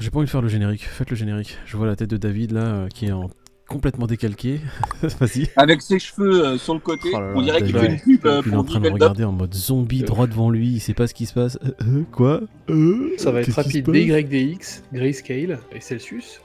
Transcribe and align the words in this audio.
j'ai 0.00 0.10
pas 0.10 0.18
envie 0.18 0.26
de 0.26 0.30
faire 0.30 0.42
le 0.42 0.48
générique. 0.48 0.82
Faites 0.84 1.10
le 1.10 1.16
générique. 1.16 1.58
Je 1.66 1.76
vois 1.76 1.86
la 1.86 1.96
tête 1.96 2.10
de 2.10 2.16
David 2.16 2.52
là 2.52 2.60
euh, 2.62 2.88
qui 2.88 3.06
est 3.06 3.12
en 3.12 3.28
complètement 3.68 4.06
décalqué. 4.06 4.60
Vas-y. 5.02 5.48
Avec 5.56 5.80
ses 5.80 5.98
cheveux 6.00 6.44
euh, 6.44 6.58
sur 6.58 6.74
le 6.74 6.80
côté, 6.80 7.10
Oh 7.14 7.20
là 7.20 7.26
là, 7.28 7.32
on 7.36 7.42
dirait 7.42 7.62
qu'il 7.62 7.78
fait 7.78 7.86
une 7.86 8.00
pub 8.00 8.26
euh, 8.26 8.42
Il 8.44 8.52
est 8.52 8.56
en 8.56 8.64
pour 8.64 8.70
train 8.72 8.80
de 8.80 8.88
me 8.88 8.92
regarder 8.92 9.22
en 9.24 9.32
mode 9.32 9.54
zombie 9.54 10.02
droit 10.02 10.26
devant 10.26 10.50
lui. 10.50 10.68
Il 10.68 10.80
sait 10.80 10.92
pas 10.94 11.06
ce 11.06 11.14
qui 11.14 11.26
se 11.26 11.34
passe. 11.34 11.56
Euh, 11.64 11.70
euh, 11.82 12.02
quoi 12.10 12.40
Euh, 12.68 13.12
Ça 13.16 13.30
va 13.30 13.42
être 13.42 13.52
rapide. 13.52 13.88
DYDX, 13.88 14.82
Grayscale 14.92 15.60
et 15.72 15.80
Celsius. 15.80 16.40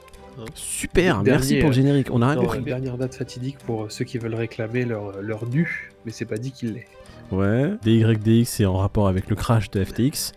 Super, 0.54 1.22
Dernier, 1.22 1.30
merci 1.30 1.56
pour 1.56 1.70
le 1.70 1.74
générique. 1.74 2.08
On 2.12 2.20
a 2.22 2.28
rien 2.30 2.40
compris. 2.40 2.60
dernière 2.62 2.98
date 2.98 3.14
fatidique 3.14 3.56
pour 3.64 3.90
ceux 3.90 4.04
qui 4.04 4.18
veulent 4.18 4.34
réclamer 4.34 4.84
leur, 4.84 5.20
leur 5.22 5.46
dû, 5.46 5.90
mais 6.04 6.12
c'est 6.12 6.26
pas 6.26 6.36
dit 6.36 6.52
qu'il 6.52 6.74
l'est. 6.74 6.86
Ouais, 7.32 7.72
DYDX 7.82 8.44
c'est 8.44 8.66
en 8.66 8.76
rapport 8.76 9.08
avec 9.08 9.30
le 9.30 9.34
crash 9.34 9.70
de 9.70 9.82
FTX. 9.82 10.32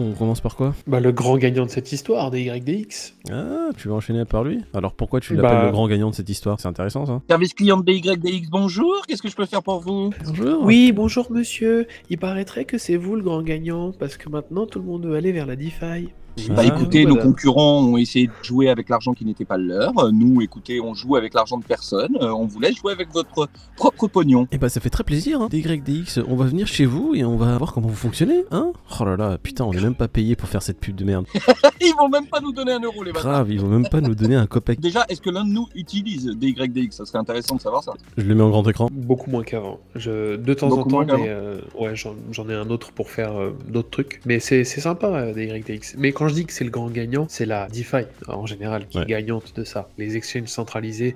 On 0.00 0.12
commence 0.12 0.40
par 0.40 0.56
quoi 0.56 0.74
Bah, 0.86 0.98
le 0.98 1.12
grand 1.12 1.36
gagnant 1.36 1.66
de 1.66 1.70
cette 1.70 1.92
histoire, 1.92 2.30
DYDX. 2.30 3.14
Ah, 3.30 3.68
tu 3.76 3.88
vas 3.88 3.94
enchaîner 3.94 4.24
par 4.24 4.44
lui 4.44 4.60
Alors 4.72 4.94
pourquoi 4.94 5.20
tu 5.20 5.34
l'appelles 5.34 5.50
Bah- 5.50 5.64
le 5.66 5.72
grand 5.72 5.88
gagnant 5.88 6.08
de 6.08 6.14
cette 6.14 6.28
histoire 6.30 6.58
C'est 6.58 6.68
intéressant 6.68 7.04
ça. 7.04 7.20
Service 7.28 7.52
client 7.52 7.76
de 7.76 7.84
DYDX, 7.84 8.48
bonjour, 8.50 9.04
qu'est-ce 9.06 9.20
que 9.22 9.28
je 9.28 9.36
peux 9.36 9.44
faire 9.44 9.62
pour 9.62 9.80
vous 9.80 10.10
Bonjour. 10.24 10.64
Oui, 10.64 10.92
bonjour 10.92 11.30
monsieur. 11.30 11.86
Il 12.08 12.16
paraîtrait 12.18 12.64
que 12.64 12.78
c'est 12.78 12.96
vous 12.96 13.14
le 13.14 13.22
grand 13.22 13.42
gagnant, 13.42 13.92
parce 13.92 14.16
que 14.16 14.28
maintenant 14.30 14.66
tout 14.66 14.78
le 14.78 14.86
monde 14.86 15.04
veut 15.06 15.16
aller 15.16 15.32
vers 15.32 15.46
la 15.46 15.56
DeFi. 15.56 16.08
Bah 16.48 16.56
Ah, 16.58 16.64
écoutez, 16.64 17.04
voilà. 17.04 17.16
nos 17.16 17.22
concurrents 17.22 17.80
ont 17.84 17.96
essayé 17.96 18.26
de 18.26 18.32
jouer 18.42 18.68
avec 18.70 18.88
l'argent 18.88 19.12
qui 19.12 19.24
n'était 19.24 19.44
pas 19.44 19.56
le 19.56 19.64
leur. 19.64 19.92
Nous, 20.12 20.40
écoutez, 20.40 20.80
on 20.80 20.94
joue 20.94 21.16
avec 21.16 21.34
l'argent 21.34 21.58
de 21.58 21.64
personne. 21.64 22.16
Euh, 22.20 22.30
On 22.30 22.46
vous 22.46 22.60
laisse 22.60 22.76
jouer 22.76 22.92
avec 22.92 23.12
votre 23.12 23.48
propre 23.76 24.06
pognon. 24.08 24.46
Et 24.52 24.58
bah 24.58 24.68
ça 24.68 24.80
fait 24.80 24.90
très 24.90 25.04
plaisir, 25.04 25.40
hein. 25.42 25.48
DYDX, 25.50 26.20
on 26.26 26.36
va 26.36 26.46
venir 26.46 26.66
chez 26.66 26.86
vous 26.86 27.14
et 27.14 27.24
on 27.24 27.36
va 27.36 27.56
voir 27.58 27.72
comment 27.72 27.88
vous 27.88 27.94
fonctionnez, 27.94 28.44
hein 28.50 28.72
Oh 28.98 29.04
là 29.04 29.16
là, 29.16 29.38
putain, 29.38 29.64
on 29.64 29.72
est 29.72 29.80
même 29.80 29.94
pas 29.94 30.08
payé 30.08 30.36
pour 30.36 30.48
faire 30.48 30.62
cette 30.62 30.78
pub 30.80 30.96
de 30.96 31.04
merde. 31.04 31.26
Ils 31.80 31.94
vont 31.98 32.08
même 32.08 32.26
pas 32.26 32.40
nous 32.40 32.52
donner 32.52 32.72
un 32.72 32.80
euro, 32.80 33.02
les 33.02 33.12
bâtards. 33.12 33.30
Grave, 33.32 33.52
ils 33.52 33.60
vont 33.60 33.68
même 33.68 33.88
pas 33.88 34.00
nous 34.00 34.14
donner 34.14 34.34
un 34.36 34.46
copec. 34.46 34.80
Déjà, 34.80 35.04
est-ce 35.08 35.20
que 35.20 35.30
l'un 35.30 35.44
de 35.44 35.50
nous 35.50 35.68
utilise 35.74 36.26
DYDX 36.26 36.90
Ça 36.96 37.04
serait 37.06 37.18
intéressant 37.18 37.56
de 37.56 37.60
savoir 37.60 37.82
ça. 37.82 37.94
Je 38.16 38.22
le 38.24 38.34
mets 38.34 38.42
en 38.42 38.50
grand 38.50 38.66
écran. 38.68 38.88
Beaucoup 38.92 39.30
moins 39.30 39.42
qu'avant. 39.42 39.80
Je... 39.94 40.36
De 40.36 40.54
temps 40.54 40.68
Beaucoup 40.68 40.88
en 40.94 41.04
temps, 41.06 41.16
mais 41.18 41.28
euh, 41.28 41.60
ouais, 41.78 41.94
j'en 41.96 42.48
ai 42.48 42.54
un 42.54 42.68
autre 42.70 42.92
pour 42.92 43.10
faire 43.10 43.32
euh, 43.38 43.50
d'autres 43.68 43.90
trucs. 43.90 44.20
Mais 44.26 44.40
c'est 44.40 44.64
c'est 44.64 44.80
sympa, 44.80 45.06
euh, 45.08 45.32
DYDX. 45.32 45.94
Mais 45.98 46.12
quand 46.12 46.19
je 46.28 46.34
dis 46.34 46.44
que 46.46 46.52
c'est 46.52 46.64
le 46.64 46.70
grand 46.70 46.88
gagnant, 46.90 47.26
c'est 47.28 47.46
la 47.46 47.68
DeFi 47.68 48.04
en 48.28 48.46
général 48.46 48.86
qui 48.88 48.98
Ouais. 48.98 49.04
est 49.04 49.06
gagnante 49.06 49.54
de 49.56 49.64
ça. 49.64 49.88
Les 49.98 50.16
exchanges 50.16 50.48
centralisés, 50.48 51.14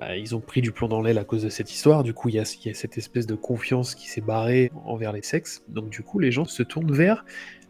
bah, 0.00 0.16
ils 0.16 0.34
ont 0.34 0.40
pris 0.40 0.60
du 0.62 0.72
plomb 0.72 0.88
dans 0.88 1.00
l'aile 1.02 1.18
à 1.18 1.24
cause 1.24 1.42
de 1.42 1.48
cette 1.48 1.72
histoire. 1.72 2.02
Du 2.02 2.14
coup, 2.14 2.28
il 2.28 2.34
y 2.36 2.38
a, 2.38 2.44
il 2.64 2.68
y 2.68 2.70
a 2.70 2.74
cette 2.74 2.98
espèce 2.98 3.26
de 3.26 3.34
confiance 3.34 3.94
qui 3.94 4.08
s'est 4.08 4.20
barrée 4.20 4.70
envers 4.84 5.12
les 5.12 5.22
sexes. 5.22 5.62
Donc 5.68 5.88
du 5.90 6.02
coup, 6.02 6.18
les 6.18 6.32
gens 6.32 6.44
se 6.44 6.62
tournent 6.62 6.92
vers 6.92 7.24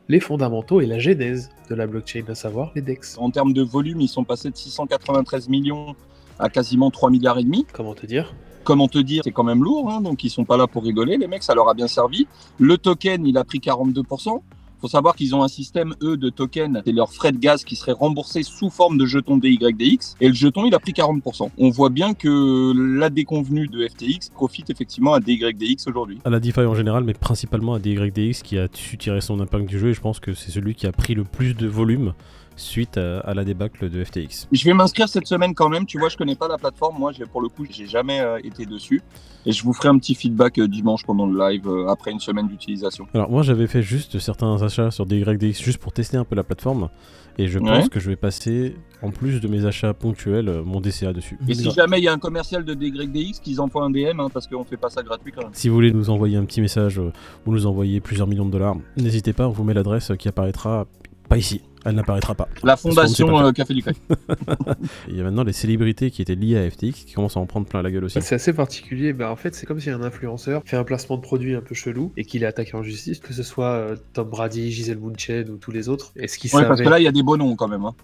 les 0.09 0.21
fondamentaux 0.21 0.81
et 0.81 0.87
la 0.87 0.99
genèse 0.99 1.51
de 1.71 1.75
la 1.75 1.87
blockchain, 1.87 2.25
à 2.29 2.35
savoir 2.35 2.73
les 2.75 2.83
DEX. 2.83 3.17
En 3.19 3.31
termes 3.31 3.53
de 3.55 3.63
volume, 3.63 4.01
ils 4.01 4.09
sont 4.09 4.25
passés 4.25 4.51
de 4.51 4.57
693 4.57 5.49
millions 5.49 5.95
à 6.39 6.49
quasiment 6.51 6.91
3 6.91 7.11
milliards 7.11 7.39
et 7.39 7.45
demi. 7.45 7.67
Comment 7.73 7.95
te 7.95 8.05
dire? 8.07 8.35
Comment 8.65 8.89
te 8.89 8.99
dire, 8.99 9.23
c'est 9.25 9.31
quand 9.31 9.45
même 9.45 9.63
lourd, 9.63 9.91
hein, 9.91 10.01
donc 10.01 10.25
ils 10.25 10.31
sont 10.31 10.45
pas 10.47 10.57
là 10.57 10.67
pour 10.67 10.83
rigoler, 10.85 11.19
les 11.19 11.27
mecs, 11.27 11.43
ça 11.43 11.55
leur 11.55 11.69
a 11.69 11.75
bien 11.75 11.87
servi. 11.87 12.27
Le 12.59 12.79
token, 12.79 13.27
il 13.27 13.37
a 13.37 13.45
pris 13.45 13.59
42%. 13.61 14.41
Faut 14.85 14.89
savoir 14.89 15.17
qu'ils 15.17 15.35
ont 15.35 15.43
un 15.43 15.49
système, 15.49 15.95
eux, 16.03 16.19
de 16.19 16.29
tokens, 16.29 16.83
c'est 16.85 16.93
leur 16.93 17.11
frais 17.11 17.33
de 17.33 17.39
gaz 17.39 17.65
qui 17.65 17.75
serait 17.75 17.93
remboursé 17.93 18.43
sous 18.43 18.69
forme 18.69 18.99
de 18.99 19.07
jetons 19.07 19.39
DYDX, 19.39 20.15
et 20.21 20.29
le 20.29 20.35
jeton, 20.35 20.67
il 20.67 20.75
a 20.75 20.79
pris 20.79 20.93
40%. 20.93 21.49
On 21.57 21.71
voit 21.71 21.89
bien 21.89 22.13
que 22.13 22.75
la 22.99 23.09
déconvenue 23.09 23.67
de 23.67 23.89
FTX 23.89 24.29
profite 24.35 24.69
effectivement 24.69 25.15
à 25.15 25.21
DYDX 25.21 25.87
aujourd'hui. 25.87 26.19
À 26.27 26.29
la 26.29 26.39
DeFi 26.39 26.61
en 26.61 26.75
général, 26.75 27.03
mais 27.03 27.15
principalement 27.15 27.73
à 27.73 27.79
DYDX 27.79 28.43
qui 28.43 28.59
a 28.59 28.69
su 28.75 28.99
tirer 28.99 29.23
son 29.23 29.41
impact 29.41 29.65
du 29.65 29.79
jeu 29.79 29.89
et 29.89 29.95
je 29.95 30.03
pense 30.03 30.21
que 30.21 30.35
c'est 30.35 30.51
celui 30.51 30.75
qui 30.75 30.87
a 30.87 30.93
pris 30.93 31.15
le 31.15 31.25
plus 31.25 31.55
de 31.55 31.67
volume 31.67 32.13
suite 32.57 32.97
à, 32.99 33.21
à 33.21 33.35
la 33.35 33.45
débâcle 33.45 33.91
de 33.91 34.05
FTX. 34.05 34.49
Je 34.53 34.65
vais 34.65 34.75
m'inscrire 34.75 35.09
cette 35.09 35.27
semaine 35.27 35.55
quand 35.55 35.69
même. 35.69 35.87
Tu 35.87 35.99
vois, 35.99 36.09
je 36.09 36.17
connais 36.17 36.37
pas 36.37 36.49
la 36.49 36.59
plateforme. 36.59 36.99
Moi, 36.99 37.13
pour 37.33 37.41
le 37.43 37.49
coup, 37.49 37.65
j'ai 37.69 37.87
jamais 37.87 38.21
euh, 38.21 38.39
été 38.45 38.67
dessus. 38.67 39.03
Et 39.47 39.53
je 39.53 39.63
vous 39.63 39.73
ferai 39.75 39.89
un 39.89 39.99
petit 39.99 40.15
feedback 40.15 40.59
euh, 40.59 40.67
dimanche 40.69 41.05
pendant 41.05 41.27
le 41.27 41.39
live 41.39 41.69
euh, 41.69 41.89
après 41.89 42.11
une 42.13 42.21
semaine 42.21 42.49
d'utilisation. 42.49 43.07
Alors 43.13 43.31
moi 43.31 43.43
j'avais 43.43 43.67
fait 43.67 43.83
juste 43.83 44.19
certains 44.19 44.63
achats 44.63 44.91
sur 44.91 45.05
DYDX 45.05 45.63
juste 45.63 45.77
pour 45.79 45.93
tester 45.93 46.17
un 46.17 46.25
peu 46.25 46.35
la 46.35 46.45
plateforme 46.45 46.89
et 47.37 47.47
je 47.49 47.59
pense 47.59 47.69
Ouais. 47.85 47.89
que 47.91 48.01
je 48.01 48.09
vais 48.09 48.17
passer 48.17 48.75
en 49.03 49.11
plus 49.11 49.41
de 49.43 49.49
mes 49.49 49.67
achats 49.67 49.93
ponctuels 49.93 50.49
euh, 50.49 50.63
mon 50.65 50.81
DCA 50.81 51.13
dessus. 51.13 51.39
Et 51.47 51.53
si 51.53 51.71
jamais 51.73 51.99
il 51.99 52.05
y 52.05 52.09
a 52.09 52.13
un 52.15 52.19
commercial 52.19 52.65
de 52.65 52.73
DYDX, 52.73 53.41
qu'ils 53.41 53.61
envoient 53.61 53.85
un 53.85 53.91
DM 53.91 54.19
hein, 54.19 54.29
parce 54.33 54.47
qu'on 54.47 54.65
fait 54.65 54.79
pas 54.79 54.89
ça 54.89 55.03
gratuit 55.03 55.31
quand 55.33 55.43
même. 55.43 55.51
Si 55.53 55.69
vous 55.69 55.75
voulez 55.75 55.93
nous 55.93 56.09
envoyer 56.09 56.39
un 56.39 56.45
petit 56.47 56.63
message 56.63 56.99
euh, 56.99 57.13
ou 57.45 57.53
nous 57.53 57.67
envoyer 57.67 58.01
plusieurs 58.01 58.27
millions 58.27 58.47
de 58.47 58.51
dollars, 58.51 58.77
n'hésitez 58.97 59.35
pas, 59.35 59.47
on 59.47 59.51
vous 59.53 59.65
met 59.65 59.75
l'adresse 59.75 60.11
qui 60.19 60.27
apparaîtra 60.29 60.87
pas 61.35 61.39
ici. 61.39 61.61
Elle 61.85 61.97
n'apparaîtra 61.97 62.35
pas. 62.35 62.49
La 62.63 62.77
fondation 62.77 63.39
euh, 63.39 63.53
Café 63.53 63.75
du 63.75 63.83
Crack. 63.83 63.97
Il 65.09 65.17
y 65.17 65.21
a 65.21 65.25
maintenant 65.25 65.45
les 65.45 65.53
célébrités 65.53 66.11
qui 66.11 66.23
étaient 66.23 66.35
liées 66.35 66.57
à 66.57 66.71
FTX 66.71 66.93
qui 67.05 67.13
commencent 67.13 67.37
à 67.37 67.41
en 67.41 67.47
prendre 67.47 67.67
plein 67.67 67.83
la 67.83 67.91
gueule 67.91 68.05
aussi. 68.05 68.21
C'est 68.23 68.35
assez 68.35 68.55
particulier. 68.55 69.13
Bah, 69.13 69.31
en 69.31 69.37
fait, 69.37 69.55
c'est 69.55 69.67
comme 69.67 69.81
si 69.81 69.91
un 69.91 70.03
influenceur 70.03 70.63
fait 70.65 70.77
un 70.77 70.85
placement 70.85 71.17
de 71.17 71.23
produit 71.23 71.55
un 71.55 71.61
peu 71.61 71.75
chelou 71.75 72.13
et 72.17 72.25
qu'il 72.25 72.43
est 72.43 72.47
attaqué 72.47 72.75
en 72.75 72.83
justice, 72.83 73.19
que 73.19 73.35
ce 73.35 73.43
soit 73.43 73.73
euh, 73.73 73.97
Tom 74.15 74.31
Brady, 74.31 74.73
Gisèle 74.73 74.99
Bundchen 74.99 75.51
ou 75.51 75.57
tous 75.59 75.73
les 75.73 75.89
autres. 75.91 76.13
Est-ce 76.17 76.39
qu'ils 76.39 76.55
Ouais, 76.55 76.67
parce 76.67 76.81
que 76.81 76.89
là, 76.89 76.99
il 76.99 77.03
y 77.03 77.09
a 77.09 77.13
des 77.13 77.23
beaux 77.23 77.37
noms 77.37 77.55
quand 77.55 77.69
même. 77.69 77.85
Hein. 77.85 77.95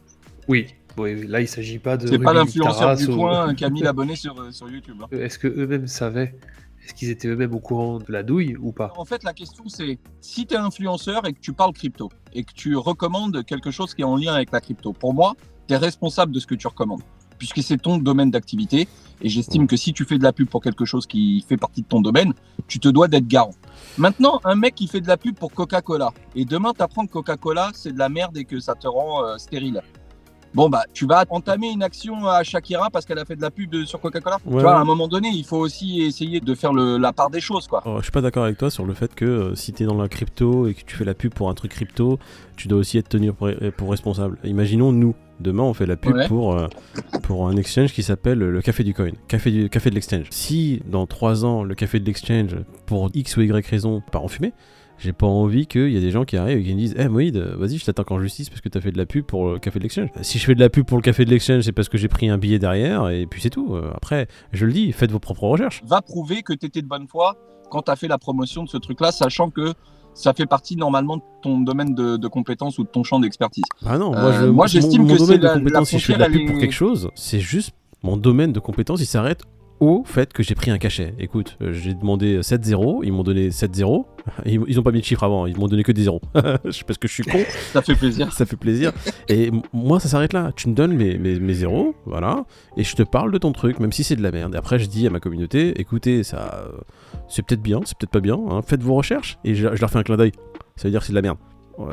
Oui. 0.49 0.67
Là, 0.99 1.41
il 1.41 1.49
s'agit 1.49 1.79
pas 1.79 1.97
de. 1.97 2.07
C'est 2.07 2.19
pas 2.19 2.35
l'influenceur 2.35 2.97
du 2.97 3.07
ou- 3.07 3.17
coin 3.17 3.55
qui 3.55 3.65
a 3.65 3.71
mis 3.71 3.81
l'abonné 3.83 4.17
sur, 4.17 4.39
euh, 4.39 4.51
sur 4.51 4.69
YouTube. 4.69 4.97
hein. 5.03 5.07
Est-ce 5.13 5.39
que 5.39 5.49
eux-mêmes 5.49 5.87
savaient 5.87 6.35
Est-ce 6.85 6.95
qu'ils 6.95 7.11
étaient 7.11 7.29
eux-mêmes 7.29 7.55
au 7.55 7.61
courant 7.61 7.99
de 7.99 8.11
la 8.11 8.23
douille 8.23 8.57
ou 8.57 8.73
pas? 8.73 8.93
En 8.97 9.05
fait, 9.05 9.23
la 9.23 9.33
question 9.33 9.65
c'est 9.69 9.99
si 10.21 10.47
tu 10.47 10.55
es 10.55 10.57
influenceur 10.57 11.27
et 11.27 11.33
que 11.33 11.41
tu 11.41 11.53
parles 11.53 11.73
crypto 11.73 12.11
et 12.33 12.45
que 12.45 12.53
tu 12.53 12.77
recommandes 12.77 13.45
quelque 13.45 13.71
chose 13.71 13.95
qui 13.95 14.03
est 14.03 14.05
en 14.05 14.17
lien 14.17 14.35
avec 14.35 14.51
la 14.53 14.61
crypto, 14.61 14.93
pour 14.93 15.15
moi, 15.15 15.35
tu 15.69 15.75
es 15.75 15.77
responsable 15.77 16.33
de 16.33 16.41
ce 16.41 16.47
que 16.47 16.55
tu 16.55 16.67
recommandes 16.67 17.03
puisque 17.41 17.63
c'est 17.63 17.79
ton 17.79 17.97
domaine 17.97 18.31
d'activité 18.31 18.87
et 19.23 19.29
j'estime 19.29 19.67
que 19.67 19.77
si 19.77 19.93
tu 19.93 20.05
fais 20.05 20.19
de 20.19 20.23
la 20.23 20.33
pub 20.33 20.49
pour 20.49 20.63
quelque 20.63 20.85
chose 20.85 21.07
qui 21.07 21.45
fait 21.49 21.57
partie 21.57 21.83
de 21.83 21.87
ton 21.89 22.01
domaine, 22.01 22.35
tu 22.69 22.79
te 22.79 22.89
dois 22.89 23.09
d'être 23.09 23.27
garant. 23.27 23.55
Maintenant, 23.99 24.41
un 24.45 24.55
mec 24.55 24.75
qui 24.75 24.87
fait 24.87 25.01
de 25.01 25.09
la 25.09 25.17
pub 25.17 25.37
pour 25.37 25.51
Coca-Cola 25.51 26.13
et 26.37 26.45
demain 26.45 26.73
t'apprends 26.75 27.07
que 27.07 27.13
Coca-Cola 27.13 27.71
c'est 27.75 27.93
de 27.93 27.99
la 27.99 28.11
merde 28.11 28.37
et 28.37 28.45
que 28.45 28.61
ça 28.61 28.75
te 28.75 28.87
rend 28.87 29.25
euh, 29.25 29.39
stérile. 29.39 29.83
Bon 30.53 30.69
bah 30.69 30.83
tu 30.93 31.07
vas 31.07 31.25
entamer 31.31 31.71
une 31.71 31.83
action 31.83 32.27
à 32.27 32.43
Shakira 32.43 32.91
parce 32.91 33.07
qu'elle 33.07 33.19
a 33.21 33.25
fait 33.25 33.37
de 33.37 33.43
la 33.43 33.51
pub 33.53 33.71
de- 33.71 33.85
sur 33.85 34.01
Coca-Cola. 34.01 34.37
Ouais, 34.45 34.57
tu 34.57 34.63
vois, 34.63 34.75
à 34.77 34.81
un 34.81 34.85
moment 34.85 35.07
donné, 35.07 35.29
il 35.33 35.45
faut 35.45 35.59
aussi 35.59 36.01
essayer 36.03 36.41
de 36.41 36.55
faire 36.57 36.73
le- 36.73 36.99
la 36.99 37.13
part 37.13 37.31
des 37.31 37.41
choses 37.41 37.69
quoi. 37.69 37.83
Oh, 37.87 37.97
je 37.99 38.03
suis 38.03 38.11
pas 38.11 38.21
d'accord 38.21 38.45
avec 38.45 38.59
toi 38.59 38.69
sur 38.71 38.85
le 38.85 38.93
fait 38.95 39.15
que 39.15 39.25
euh, 39.25 39.55
si 39.55 39.73
t'es 39.73 39.85
dans 39.85 39.95
la 40.01 40.09
crypto 40.09 40.67
et 40.67 40.75
que 40.75 40.83
tu 40.85 40.97
fais 40.97 41.05
la 41.05 41.15
pub 41.15 41.33
pour 41.33 41.51
un 41.51 41.55
truc 41.55 41.71
crypto, 41.71 42.19
tu 42.57 42.67
dois 42.67 42.81
aussi 42.81 42.99
être 42.99 43.09
tenu 43.09 43.33
pour, 43.33 43.49
pour 43.77 43.91
responsable. 43.93 44.39
Imaginons 44.43 44.91
nous, 44.91 45.15
demain 45.39 45.63
on 45.63 45.73
fait 45.73 45.87
la 45.87 45.97
pub 45.97 46.17
Ouais. 46.17 46.27
pour, 46.27 46.57
euh, 46.59 46.67
pour 47.23 47.47
un 47.49 47.57
exchange 47.57 47.93
qui 47.93 48.03
s'appelle 48.03 48.39
le 48.41 48.61
Café 48.61 48.83
du 48.83 48.93
Coin, 48.93 49.11
Café, 49.29 49.53
du, 49.53 49.71
café 49.71 49.91
de 49.91 49.95
l'exchange. 49.95 50.27
Si 50.31 50.83
dans 50.87 51.07
3 51.07 51.45
ans 51.45 51.63
le 51.63 51.77
Café 51.77 52.01
de 52.01 52.07
l'exchange, 52.07 52.57
pour 52.87 53.09
X 53.15 53.37
ou 53.37 53.43
Y 53.43 53.65
raison, 53.69 54.03
part 54.11 54.25
en 54.25 54.29
fumée, 54.29 54.53
j'ai 55.01 55.13
pas 55.13 55.27
envie 55.27 55.67
qu'il 55.67 55.91
y 55.91 55.97
ait 55.97 56.01
des 56.01 56.11
gens 56.11 56.25
qui 56.25 56.37
arrivent 56.37 56.59
et 56.59 56.63
qui 56.63 56.73
me 56.75 56.79
disent 56.79 56.95
Eh 56.99 57.09
Moïd, 57.09 57.37
vas-y, 57.37 57.79
je 57.79 57.85
t'attaque 57.85 58.11
en 58.11 58.21
justice 58.21 58.49
parce 58.51 58.61
que 58.61 58.69
t'as 58.69 58.81
fait 58.81 58.93
de 58.93 58.99
la 58.99 59.07
pub 59.07 59.25
pour 59.25 59.53
le 59.53 59.59
café 59.59 59.79
de 59.79 59.85
l'exchange. 59.85 60.09
Si 60.23 60.39
je 60.39 60.45
fais 60.45 60.55
de 60.55 60.61
la 60.61 60.69
pub 60.71 60.85
pour 60.87 60.99
le 60.99 61.03
café 61.03 61.25
de 61.25 61.31
l'exchange, 61.31 61.63
c'est 61.63 61.73
parce 61.73 61.89
que 61.89 61.99
j'ai 61.99 62.09
pris 62.09 62.29
un 62.29 62.39
billet 62.39 62.59
derrière 62.59 63.09
et 63.09 63.27
puis 63.27 63.41
c'est 63.41 63.51
tout. 63.51 63.75
Euh, 63.75 63.91
Après, 63.95 64.29
je 64.53 64.67
le 64.67 64.73
dis, 64.73 64.93
faites 64.93 65.11
vos 65.11 65.19
propres 65.19 65.45
recherches. 65.45 65.83
va 65.87 66.03
prouver 66.03 66.43
que 66.43 66.53
tu 66.53 66.67
étais 66.67 66.83
de 66.83 66.87
bonne 66.89 67.07
foi 67.09 67.37
quand 67.71 67.83
tu 67.83 67.91
as 67.91 67.97
fait 67.97 68.09
la 68.09 68.19
promotion 68.19 68.63
de 68.65 68.69
ce 68.69 68.77
truc-là, 68.77 69.13
sachant 69.13 69.49
que 69.51 69.73
ça 70.13 70.33
fait 70.35 70.47
partie 70.47 70.77
normalement 70.77 71.19
de 71.19 71.23
ton 71.43 71.61
domaine 71.61 71.95
de, 71.95 72.17
de 72.17 72.29
compétence 72.29 72.79
ou 72.79 72.83
de 72.85 72.89
ton 72.89 73.05
champ 73.05 73.21
d'expertise. 73.21 73.63
Ah 73.87 73.97
non, 73.97 74.11
moi, 74.11 74.21
Euh, 74.33 74.53
moi, 74.53 74.67
j'estime 74.67 75.03
mon 75.07 75.15
que 75.17 75.25
c'est 75.25 75.39
la- 75.39 75.55
de 75.55 75.59
compétence, 75.61 75.89
si 75.89 75.95
la 75.95 75.99
je 76.01 76.05
fais 76.07 76.15
de 76.15 76.19
la 76.19 76.29
pub 76.29 76.47
pour 76.49 76.59
quelque 76.59 76.73
chose, 76.75 77.11
c'est 77.15 77.39
juste 77.41 77.71
mon 78.03 78.17
domaine 78.17 78.53
de 78.53 78.59
compétence, 78.61 79.01
il 79.01 79.07
s'arrête 79.07 79.43
au 79.81 80.05
fait 80.05 80.33
que 80.33 80.43
j'ai 80.43 80.55
pris 80.55 80.71
un 80.71 80.79
cachet. 80.79 81.15
Écoute, 81.19 81.57
euh, 81.63 81.73
j'ai 81.73 81.95
demandé 81.95 82.41
7-0, 82.41 83.01
ils 83.03 83.13
m'ont 83.13 83.23
donné 83.23 83.49
7-0, 83.49 84.05
ils, 84.47 84.61
ils 84.69 84.79
ont 84.79 84.83
pas 84.83 84.93
mis 84.93 85.01
de 85.01 85.05
chiffre 85.05 85.25
avant, 85.25 85.47
ils 85.47 85.59
m'ont 85.59 85.69
donné 85.69 85.83
que 85.83 85.93
des 85.93 86.03
zéros. 86.03 86.21
Parce 86.33 86.99
que 86.99 87.09
je 87.09 87.13
suis 87.13 87.23
con, 87.25 87.39
Ça 87.73 87.83
fait 87.83 87.95
plaisir. 87.95 88.33
ça 88.33 88.47
fait 88.47 88.57
plaisir. 88.57 88.93
Et 89.29 89.51
moi, 89.73 89.99
ça 89.99 90.09
s'arrête 90.09 90.33
là. 90.33 90.53
Tu 90.55 90.69
me 90.69 90.75
donnes 90.75 90.95
mes, 90.95 91.19
mes, 91.19 91.41
mes 91.41 91.55
zéros, 91.55 91.95
voilà, 92.05 92.45
et 92.77 92.85
je 92.85 92.95
te 92.95 93.03
parle 93.03 93.33
de 93.33 93.39
ton 93.39 93.53
truc, 93.53 93.81
même 93.81 93.93
si 93.93 94.05
c'est 94.05 94.17
de 94.17 94.23
la 94.23 94.31
merde. 94.31 94.55
Et 94.55 94.59
après, 94.59 94.79
je 94.79 94.87
dis 94.87 95.07
à 95.07 95.11
ma 95.11 95.21
communauté, 95.21 95.81
écoutez, 95.81 96.23
ça, 96.23 96.69
c'est 97.29 97.45
peut-être 97.45 97.63
bien, 97.63 97.81
c'est 97.85 97.97
peut-être 97.99 98.13
pas 98.13 98.21
bien, 98.21 98.39
hein, 98.51 98.61
faites 98.63 98.83
vos 98.83 98.95
recherches, 98.95 99.39
et 99.45 99.55
je, 99.55 99.75
je 99.75 99.81
leur 99.81 99.91
fais 99.91 99.99
un 99.99 100.03
clin 100.03 100.17
d'œil. 100.17 100.33
Ça 100.77 100.89
veut 100.89 100.93
dire 100.93 101.01
que 101.01 101.07
c'est 101.07 101.13
de 101.13 101.17
la 101.17 101.23
merde. 101.23 101.39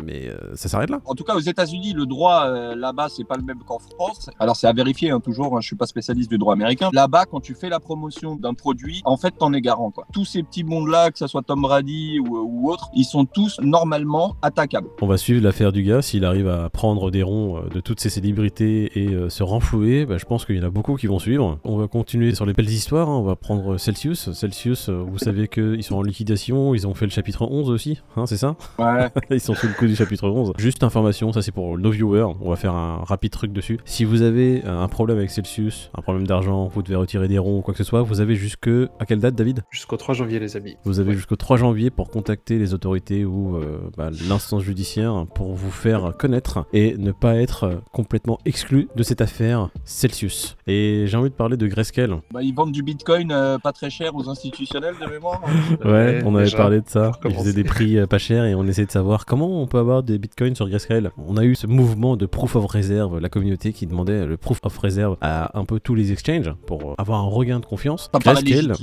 Mais 0.05 0.27
euh, 0.29 0.55
ça 0.55 0.69
s'arrête 0.69 0.89
là. 0.89 0.99
En 1.05 1.15
tout 1.15 1.23
cas, 1.23 1.35
aux 1.35 1.39
États-Unis, 1.39 1.93
le 1.93 2.05
droit 2.05 2.43
euh, 2.45 2.75
là-bas, 2.75 3.07
c'est 3.09 3.23
pas 3.23 3.35
le 3.37 3.43
même 3.43 3.59
qu'en 3.65 3.79
France. 3.79 4.29
Alors, 4.39 4.55
c'est 4.55 4.67
à 4.67 4.73
vérifier 4.73 5.11
hein, 5.11 5.19
toujours. 5.19 5.55
hein, 5.57 5.61
je 5.61 5.67
suis 5.67 5.75
pas 5.75 5.85
spécialiste 5.85 6.29
du 6.29 6.37
droit 6.37 6.53
américain. 6.53 6.89
Là-bas, 6.93 7.25
quand 7.25 7.39
tu 7.39 7.53
fais 7.55 7.69
la 7.69 7.79
promotion 7.79 8.35
d'un 8.35 8.53
produit, 8.53 9.01
en 9.05 9.17
fait, 9.17 9.31
t'en 9.37 9.53
es 9.53 9.61
garant. 9.61 9.91
Quoi. 9.91 10.05
Tous 10.13 10.25
ces 10.25 10.43
petits 10.43 10.63
mondes-là, 10.63 11.11
que 11.11 11.17
ce 11.17 11.27
soit 11.27 11.41
Tom 11.43 11.61
Brady 11.61 12.19
ou, 12.19 12.37
ou 12.37 12.71
autre, 12.71 12.89
ils 12.95 13.05
sont 13.05 13.25
tous 13.25 13.59
normalement 13.61 14.35
attaquables. 14.41 14.87
On 15.01 15.07
va 15.07 15.17
suivre 15.17 15.43
l'affaire 15.43 15.71
du 15.71 15.83
gars. 15.83 16.01
S'il 16.01 16.25
arrive 16.25 16.47
à 16.47 16.69
prendre 16.69 17.11
des 17.11 17.23
ronds 17.23 17.57
euh, 17.57 17.69
de 17.69 17.79
toutes 17.79 17.99
ces 17.99 18.09
célébrités 18.09 18.91
et 18.99 19.13
euh, 19.13 19.29
se 19.29 19.43
renflouer, 19.43 20.05
bah, 20.05 20.17
je 20.17 20.25
pense 20.25 20.45
qu'il 20.45 20.55
y 20.57 20.59
en 20.59 20.63
a 20.67 20.69
beaucoup 20.69 20.95
qui 20.95 21.07
vont 21.07 21.19
suivre. 21.19 21.59
On 21.63 21.77
va 21.77 21.87
continuer 21.87 22.33
sur 22.35 22.45
les 22.45 22.53
belles 22.53 22.69
histoires. 22.69 23.09
hein. 23.09 23.17
On 23.17 23.23
va 23.23 23.35
prendre 23.35 23.77
Celsius. 23.77 24.31
Celsius, 24.31 24.89
vous 24.89 25.17
savez 25.17 25.47
qu'ils 25.47 25.83
sont 25.83 25.95
en 25.95 26.01
liquidation. 26.01 26.73
Ils 26.75 26.87
ont 26.87 26.93
fait 26.93 27.05
le 27.05 27.11
chapitre 27.11 27.47
11 27.49 27.69
aussi, 27.69 28.01
hein, 28.15 28.25
c'est 28.25 28.37
ça? 28.37 28.55
Ouais. 28.79 29.09
Ils 29.31 29.39
sont 29.41 29.53
sous 29.55 29.67
le 29.67 29.73
coup 29.77 29.87
du 29.87 29.95
chapitre 29.95 30.27
11. 30.29 30.53
Juste 30.57 30.83
information, 30.83 31.31
ça 31.31 31.41
c'est 31.41 31.51
pour 31.51 31.77
nos 31.77 31.89
viewers, 31.91 32.33
on 32.41 32.49
va 32.49 32.55
faire 32.55 32.73
un 32.73 32.97
rapide 33.03 33.31
truc 33.31 33.53
dessus. 33.53 33.79
Si 33.85 34.03
vous 34.05 34.21
avez 34.21 34.63
euh, 34.65 34.81
un 34.81 34.87
problème 34.87 35.17
avec 35.17 35.29
Celsius, 35.29 35.89
un 35.97 36.01
problème 36.01 36.25
d'argent, 36.27 36.67
vous 36.67 36.81
devez 36.83 36.95
retirer 36.95 37.27
des 37.27 37.37
ronds 37.37 37.59
ou 37.59 37.61
quoi 37.61 37.73
que 37.73 37.77
ce 37.77 37.83
soit, 37.83 38.01
vous 38.01 38.19
avez 38.21 38.35
jusque... 38.35 38.69
À 38.99 39.05
quelle 39.05 39.19
date 39.19 39.35
David? 39.35 39.61
Jusqu'au 39.71 39.97
3 39.97 40.15
janvier, 40.15 40.39
les 40.39 40.57
amis. 40.57 40.75
Vous 40.83 40.99
avez 40.99 41.09
Ouais. 41.09 41.15
jusqu'au 41.15 41.35
3 41.37 41.57
janvier 41.57 41.89
pour 41.89 42.09
contacter 42.09 42.57
les 42.57 42.73
autorités 42.73 43.23
ou 43.23 43.55
euh, 43.55 43.77
bah, 43.97 44.09
l'instance 44.27 44.63
judiciaire 44.63 45.25
pour 45.35 45.53
vous 45.53 45.71
faire 45.71 46.11
connaître 46.17 46.65
et 46.73 46.97
ne 46.97 47.11
pas 47.11 47.35
être 47.37 47.63
euh, 47.63 47.75
complètement 47.93 48.39
exclu 48.45 48.89
de 48.95 49.03
cette 49.03 49.21
affaire 49.21 49.69
Celsius. 49.85 50.57
Et 50.67 51.03
j'ai 51.07 51.15
envie 51.17 51.29
de 51.29 51.35
parler 51.35 51.55
de 51.57 51.67
Grayscale. 51.67 52.17
Bah, 52.33 52.41
ils 52.43 52.53
vendent 52.53 52.71
du 52.71 52.83
bitcoin 52.83 53.31
euh, 53.31 53.57
pas 53.57 53.71
très 53.71 53.89
cher 53.89 54.15
aux 54.15 54.27
institutionnels 54.29 54.95
de 55.01 55.09
mémoire. 55.09 55.41
hein. 55.45 55.77
Ouais, 55.89 56.21
on 56.25 56.35
avait 56.35 56.45
déjà, 56.45 56.57
parlé 56.57 56.81
de 56.81 56.89
ça. 56.89 57.11
Ils 57.25 57.33
faisaient 57.35 57.53
des 57.53 57.63
prix 57.63 57.97
euh, 57.97 58.07
pas 58.07 58.17
chers 58.17 58.43
et 58.45 58.55
on 58.55 58.65
essayait 58.67 58.85
de 58.87 58.91
savoir 58.91 59.25
comment 59.25 59.56
on 59.57 59.67
peut 59.67 59.79
avoir 59.79 60.03
des 60.03 60.17
bitcoins 60.17 60.55
sur 60.55 60.67
Grayscale. 60.67 61.11
On 61.17 61.37
a 61.37 61.43
eu 61.43 61.55
ce 61.55 61.67
mouvement 61.67 62.15
de 62.15 62.25
proof 62.25 62.55
of 62.55 62.65
reserve, 62.65 63.19
la 63.19 63.29
communauté 63.29 63.73
qui 63.73 63.87
demandait 63.87 64.25
le 64.25 64.37
proof 64.37 64.59
of 64.63 64.77
reserve 64.77 65.17
à 65.21 65.57
un 65.57 65.65
peu 65.65 65.79
tous 65.79 65.95
les 65.95 66.11
exchanges 66.11 66.53
pour 66.65 66.95
avoir 66.97 67.19
un 67.19 67.27
regain 67.27 67.59
de 67.59 67.65
confiance. 67.65 68.09
Grayscale 68.13 68.73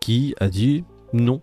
qui 0.00 0.34
a 0.38 0.48
dit 0.48 0.84
non. 1.12 1.40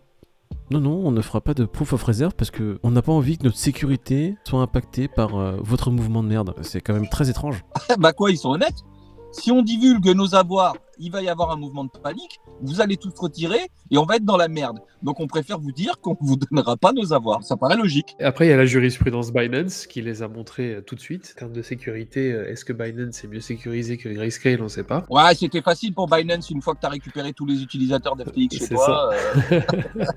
Non, 0.69 0.79
non, 0.79 1.01
on 1.03 1.11
ne 1.11 1.21
fera 1.21 1.41
pas 1.41 1.53
de 1.53 1.65
proof 1.65 1.93
of 1.93 2.03
reserve 2.03 2.33
parce 2.35 2.51
que 2.51 2.79
on 2.83 2.91
n'a 2.91 3.01
pas 3.01 3.11
envie 3.11 3.37
que 3.37 3.43
notre 3.43 3.57
sécurité 3.57 4.35
soit 4.45 4.61
impactée 4.61 5.07
par 5.07 5.35
euh, 5.35 5.57
votre 5.61 5.91
mouvement 5.91 6.23
de 6.23 6.27
merde. 6.27 6.53
C'est 6.61 6.79
quand 6.79 6.93
même 6.93 7.09
très 7.09 7.29
étrange. 7.29 7.63
bah 7.99 8.13
quoi, 8.13 8.31
ils 8.31 8.37
sont 8.37 8.51
honnêtes. 8.51 8.83
Si 9.31 9.51
on 9.51 9.61
divulgue 9.61 10.15
nos 10.15 10.35
avoirs, 10.35 10.75
il 11.01 11.11
va 11.11 11.21
y 11.21 11.27
avoir 11.29 11.51
un 11.51 11.55
mouvement 11.57 11.83
de 11.83 11.89
panique. 11.89 12.39
Vous 12.61 12.79
allez 12.79 12.95
tous 12.95 13.11
retirer 13.19 13.59
et 13.89 13.97
on 13.97 14.05
va 14.05 14.15
être 14.17 14.23
dans 14.25 14.37
la 14.37 14.47
merde. 14.47 14.79
Donc 15.01 15.19
on 15.19 15.27
préfère 15.27 15.57
vous 15.59 15.71
dire 15.71 15.99
qu'on 15.99 16.15
vous 16.21 16.35
donnera 16.37 16.77
pas 16.77 16.93
nos 16.93 17.11
avoirs. 17.11 17.43
Ça 17.43 17.57
paraît 17.57 17.75
logique. 17.75 18.15
Et 18.19 18.23
Après, 18.23 18.45
il 18.45 18.49
y 18.49 18.53
a 18.53 18.57
la 18.57 18.65
jurisprudence 18.65 19.33
Binance 19.33 19.87
qui 19.87 20.01
les 20.03 20.21
a 20.21 20.27
montrés 20.27 20.75
euh, 20.75 20.81
tout 20.81 20.93
de 20.95 20.99
suite. 20.99 21.33
En 21.35 21.39
termes 21.39 21.53
de 21.53 21.61
sécurité, 21.63 22.31
euh, 22.31 22.49
est-ce 22.51 22.63
que 22.63 22.71
Binance 22.73 23.23
est 23.23 23.27
mieux 23.27 23.39
sécurisé 23.41 23.97
que 23.97 24.09
Grayscale? 24.09 24.59
On 24.61 24.65
ne 24.65 24.69
sait 24.69 24.83
pas. 24.83 25.05
Ouais, 25.09 25.33
c'était 25.35 25.61
facile 25.63 25.93
pour 25.95 26.07
Binance 26.07 26.49
une 26.51 26.61
fois 26.61 26.75
que 26.75 26.79
tu 26.81 26.85
as 26.85 26.89
récupéré 26.89 27.33
tous 27.33 27.45
les 27.47 27.61
utilisateurs 27.63 28.15
d'FTX 28.15 28.57
chez 28.59 28.65
C'est 28.65 28.75
toi. 28.75 29.09
euh, 29.51 29.61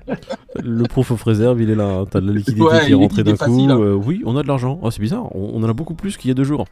Le 0.63 0.83
proof 0.83 1.11
of 1.11 1.23
reserve, 1.23 1.61
il 1.61 1.69
est 1.69 1.75
là. 1.75 1.85
hein. 1.85 2.05
T'as 2.09 2.21
de 2.21 2.27
la 2.27 2.33
liquidité 2.33 2.61
Ouais, 2.63 2.85
qui 2.85 2.91
est 2.91 2.95
rentrée 2.95 3.23
d'un 3.23 3.31
coup. 3.31 3.37
facile, 3.37 3.71
hein. 3.71 3.79
Euh, 3.79 3.93
oui, 3.93 4.21
on 4.25 4.37
a 4.37 4.43
de 4.43 4.47
l'argent. 4.47 4.79
Oh, 4.81 4.91
c'est 4.91 5.01
bizarre. 5.01 5.35
On, 5.35 5.51
on 5.55 5.63
en 5.63 5.69
a 5.69 5.73
beaucoup 5.73 5.95
plus 5.95 6.15
qu'il 6.17 6.29
y 6.29 6.31
a 6.31 6.35
deux 6.35 6.43
jours. 6.43 6.65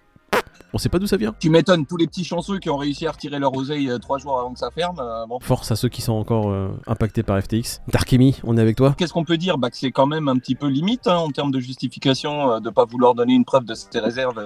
On 0.73 0.79
sait 0.79 0.89
pas 0.89 0.97
d'où 0.99 1.05
ça 1.07 1.17
vient. 1.17 1.35
tu 1.39 1.49
m'étonnes, 1.51 1.85
tous 1.85 1.97
les 1.97 2.07
petits 2.07 2.23
chanceux 2.23 2.57
qui 2.57 2.69
ont 2.69 2.77
réussi 2.77 3.05
à 3.05 3.11
retirer 3.11 3.37
leur 3.37 3.55
oseille 3.55 3.89
euh, 3.89 3.99
trois 3.99 4.17
jours 4.17 4.39
avant 4.39 4.53
que 4.53 4.59
ça 4.59 4.71
ferme. 4.71 4.97
euh, 4.99 5.25
bon. 5.27 5.39
Force 5.39 5.71
à 5.71 5.75
ceux 5.75 5.89
qui 5.89 6.01
sont 6.01 6.13
encore 6.13 6.49
euh, 6.49 6.69
impactés 6.87 7.21
par 7.21 7.39
FTX. 7.41 7.81
Darkemi, 7.91 8.39
on 8.43 8.57
est 8.57 8.61
avec 8.61 8.75
toi. 8.75 8.95
Qu'est-ce 8.97 9.13
qu'on 9.13 9.23
peut 9.23 9.37
dire? 9.37 9.57
Bah, 9.59 9.69
Que 9.69 9.77
c'est 9.77 9.91
quand 9.91 10.07
même 10.07 10.27
un 10.27 10.37
petit 10.37 10.55
peu 10.55 10.67
limite 10.67 11.07
hein, 11.07 11.17
en 11.17 11.29
termes 11.29 11.51
de 11.51 11.59
justification 11.59 12.51
euh, 12.53 12.59
de 12.59 12.69
pas 12.71 12.85
vouloir 12.85 13.13
donner 13.13 13.33
une 13.33 13.45
preuve 13.45 13.65
de 13.65 13.75
ces 13.75 13.99
réserves 13.99 14.41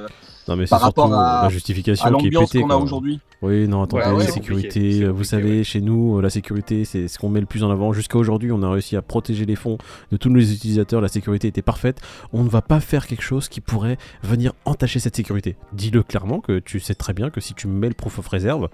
Non, 0.47 0.55
mais 0.55 0.65
c'est 0.65 0.77
surtout 0.77 1.01
à- 1.01 1.09
la 1.09 1.39
à 1.41 1.49
justification 1.49 2.17
qui 2.17 2.27
est 2.27 2.29
pétée. 2.31 2.61
qu'on 2.61 2.69
a 2.69 2.75
aujourd'hui. 2.75 3.19
Oui, 3.41 3.67
non, 3.67 3.83
attendez, 3.83 4.03
Ouais, 4.05 4.11
ouais, 4.13 4.25
la 4.25 4.31
sécurité, 4.31 5.03
euh, 5.03 5.09
vous 5.11 5.23
savez, 5.23 5.57
ouais. 5.59 5.63
chez 5.63 5.81
nous, 5.81 6.17
euh, 6.17 6.21
la 6.21 6.29
sécurité, 6.29 6.85
c'est 6.85 7.07
ce 7.07 7.19
qu'on 7.19 7.29
met 7.29 7.39
le 7.39 7.45
plus 7.45 7.63
en 7.63 7.69
avant. 7.69 7.94
Jusqu'à 7.94 8.17
aujourd'hui, 8.17 8.51
on 8.51 8.63
a 8.63 8.69
réussi 8.71 8.95
à 8.95 9.01
protéger 9.01 9.45
les 9.45 9.55
fonds 9.55 9.77
de 10.11 10.17
tous 10.17 10.29
nos 10.29 10.39
utilisateurs, 10.39 11.01
la 11.01 11.07
sécurité 11.07 11.47
était 11.47 11.61
parfaite. 11.61 11.99
On 12.33 12.44
ne 12.44 12.49
va 12.49 12.61
pas 12.61 12.79
faire 12.79 13.05
quelque 13.07 13.21
chose 13.23 13.47
qui 13.49 13.61
pourrait 13.61 13.97
venir 14.23 14.53
entacher 14.65 14.99
cette 14.99 15.15
sécurité. 15.15 15.55
Dis-le 15.73 16.01
clairement 16.01 16.39
que 16.39 16.59
tu 16.59 16.79
sais 16.79 16.95
très 16.95 17.13
bien 17.13 17.29
que 17.29 17.41
si 17.41 17.53
tu 17.53 17.67
mets 17.67 17.89
le 17.89 17.94
proof 17.94 18.17
of 18.17 18.27
reserve, 18.27 18.69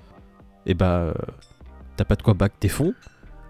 eh 0.66 0.74
bah, 0.76 1.14
t'as 1.98 2.06
pas 2.06 2.16
de 2.16 2.22
quoi 2.22 2.34
back 2.34 2.54
tes 2.60 2.70
fonds 2.70 2.94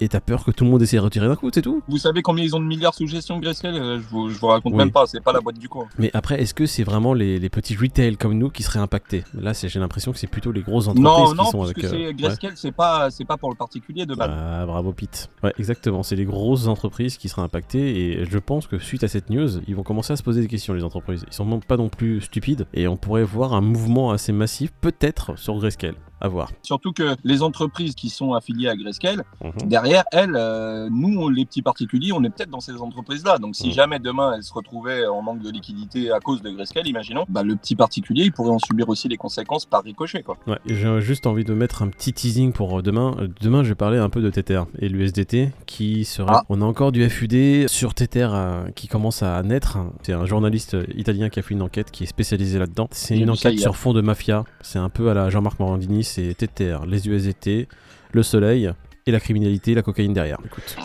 et 0.04 0.10
t'as 0.10 0.20
peur 0.20 0.44
que 0.44 0.52
tout 0.52 0.64
le 0.66 0.70
monde 0.72 0.82
essaie 0.82 0.98
de 0.98 1.02
retirer 1.02 1.28
d'un 1.28 1.36
coup, 1.36 1.50
c'est 1.54 1.62
tout. 1.62 1.82
Vous 1.88 1.98
savez 1.98 2.22
combien 2.22 2.44
ils 2.44 2.56
ont 2.56 2.60
de 2.60 2.66
milliards 2.66 2.94
sous 2.94 3.08
gestion, 3.08 3.40
Grayscale 3.40 3.76
Euh, 3.76 4.00
Je 4.00 4.08
vous, 4.10 4.30
je 4.30 4.38
vous 4.40 4.48
raconte 4.48 4.74
Oui. 4.74 4.78
même 4.78 4.92
pas, 4.92 5.06
c'est 5.06 5.22
pas 5.24 5.32
la 5.34 5.42
boîte 5.42 5.58
du 5.58 5.70
coin. 5.70 5.88
Mais 5.98 6.12
après, 6.14 6.42
est-ce 6.42 6.54
que 6.54 6.66
c'est 6.66 6.84
vraiment 6.84 7.14
les, 7.14 7.40
les 7.40 7.50
petits 7.50 7.76
retail 7.76 8.18
comme 8.18 8.34
nous 8.38 8.50
qui 8.50 8.64
seraient 8.64 8.80
impactés 8.80 9.24
Là, 9.34 9.54
j'ai 9.54 9.80
l'impression 9.80 10.12
que 10.12 10.18
c'est 10.20 10.28
plutôt 10.28 10.52
les 10.52 10.62
grosses 10.62 10.88
entreprises 10.88 11.04
Non, 11.04 11.32
qui 11.32 11.38
non, 11.38 11.44
sont 11.46 11.58
parce 11.60 11.72
avec. 11.72 11.82
que 11.84 11.88
euh, 11.88 12.08
ouais. 12.08 12.14
Grayscale, 12.14 12.54
c'est 12.56 12.72
pas, 12.72 13.10
c'est 13.12 13.26
pas 13.26 13.38
pour 13.38 13.50
le 13.50 13.56
particulier 13.56 14.06
de 14.06 14.16
base. 14.16 14.30
Ah, 14.34 14.66
bravo 14.66 14.92
Pete. 14.94 15.30
Ouais, 15.44 15.54
exactement. 15.58 16.04
C'est 16.04 16.16
les 16.16 16.26
grosses 16.26 16.68
entreprises 16.68 17.18
qui 17.18 17.30
seraient 17.30 17.42
impactées 17.42 18.20
et 18.22 18.26
je 18.26 18.38
pense 18.38 18.68
que 18.68 18.78
suite 18.80 19.04
à 19.04 19.08
cette 19.08 19.30
news, 19.30 19.50
ils 19.68 19.76
vont 19.76 19.84
commencer 19.84 20.14
à 20.14 20.16
se 20.16 20.24
poser 20.24 20.42
des 20.42 20.48
questions, 20.48 20.74
les 20.74 20.84
entreprises. 20.84 21.24
Ils 21.28 21.34
sont 21.34 21.46
non- 21.46 21.60
pas 21.60 21.78
non 21.78 21.90
plus 21.90 22.22
stupides 22.22 22.68
et 22.74 22.88
on 22.88 22.98
pourrait 22.98 23.24
voir 23.24 23.54
un 23.54 23.62
mouvement 23.62 24.12
assez 24.12 24.32
massif, 24.32 24.72
peut-être 24.82 25.38
sur 25.40 25.56
Grayscale. 25.58 25.96
À 26.24 26.30
voir. 26.30 26.50
Surtout 26.62 26.94
que 26.94 27.16
les 27.25 27.44
entreprises 27.44 27.96
qui 27.96 28.10
sont 28.10 28.34
affiliées 28.34 28.70
à 28.70 28.75
Grayscale, 28.78 29.24
Mhm. 29.44 29.68
derrière 29.68 30.04
elles, 30.14 30.36
euh, 30.38 30.88
nous, 30.90 31.30
les 31.30 31.44
petits 31.46 31.62
particuliers, 31.62 32.14
on 32.14 32.24
est 32.24 32.30
peut-être 32.30 32.50
dans 32.50 32.62
ces 32.62 32.78
entreprises-là. 32.78 33.38
Donc 33.40 33.56
si 33.58 33.68
Mhm. 33.68 33.74
jamais 33.74 34.00
demain 34.00 34.34
elles 34.36 34.44
se 34.44 34.54
retrouvaient 34.54 35.06
en 35.06 35.22
manque 35.22 35.42
de 35.42 35.50
liquidité 35.52 36.12
à 36.12 36.20
cause 36.22 36.42
de 36.42 36.50
Grayscale, 36.50 36.88
imaginons, 36.88 37.25
bah, 37.28 37.44
le 37.44 37.56
petit 37.58 37.75
particulier, 37.75 38.24
il 38.24 38.31
pourrait 38.31 38.52
en 38.52 38.60
subir 38.60 38.88
aussi 38.88 39.10
les 39.10 39.18
conséquences 39.18 39.66
par 39.66 39.84
ricochet. 39.84 40.24
Quoi. 40.24 40.38
Ouais, 40.48 40.58
j'ai 40.66 41.02
juste 41.02 41.28
envie 41.28 41.44
de 41.44 41.54
mettre 41.54 41.81
un 41.84 41.90
petit 41.90 42.14
teasing 42.14 42.54
pour 42.54 42.80
euh, 42.80 42.81
demain. 42.81 43.16
Euh, 43.20 43.28
Demain, 43.42 43.64
je 43.64 43.70
vais 43.70 43.75
parler 43.75 43.98
un 43.98 44.10
peu 44.10 44.22
de 44.22 44.30
Tether 44.30 44.62
et 44.80 44.88
l'USDT 44.88 45.52
qui 45.66 46.06
serait. 46.06 46.31
Ah. 46.34 46.44
On 46.48 46.62
a 46.62 46.66
encore 46.66 46.94
du 46.94 47.04
FUD 47.10 47.68
sur 47.68 47.94
Tether 47.94 48.30
euh, 48.31 48.70
qui 48.75 48.88
commence 48.88 49.22
à 49.24 49.42
naître. 49.44 49.78
C'est 50.04 50.14
un 50.14 50.25
journaliste 50.25 50.78
italien 50.96 51.28
qui 51.30 51.40
a 51.40 51.42
fait 51.42 51.54
une 51.54 51.62
enquête 51.62 51.92
qui 51.92 52.04
est 52.04 52.08
spécialisé 52.08 52.60
là-dedans. 52.60 52.88
C'est 52.92 53.18
une 53.18 53.30
enquête 53.30 53.60
sur 53.60 53.75
fond 53.75 53.92
de 53.94 54.00
mafia. 54.00 54.46
C'est 54.62 54.80
un 54.80 54.88
peu 54.90 55.10
à 55.10 55.14
la 55.14 55.30
Jean-Marc 55.30 55.60
Morandini. 55.60 56.04
C'est 56.13 56.33
Tether, 56.36 56.77
les 56.88 57.07
USDT, 57.07 57.68
le 58.12 58.24
soleil. 58.24 58.71
Et 59.06 59.12
la 59.12 59.19
criminalité, 59.19 59.74
la 59.75 59.81
cocaïne 59.81 60.13
derrière. 60.13 60.38
Écoute, 60.45 60.77